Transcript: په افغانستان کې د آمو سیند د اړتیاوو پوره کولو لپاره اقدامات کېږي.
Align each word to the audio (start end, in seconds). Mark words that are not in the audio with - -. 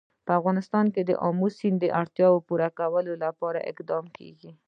په 0.25 0.31
افغانستان 0.39 0.85
کې 0.93 1.01
د 1.05 1.11
آمو 1.27 1.47
سیند 1.57 1.77
د 1.81 1.85
اړتیاوو 2.01 2.43
پوره 2.47 2.69
کولو 2.79 3.13
لپاره 3.23 3.65
اقدامات 3.71 4.11
کېږي. 4.17 4.49